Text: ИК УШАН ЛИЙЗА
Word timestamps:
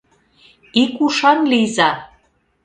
ИК 0.81 0.95
УШАН 1.05 1.39
ЛИЙЗА 1.51 1.89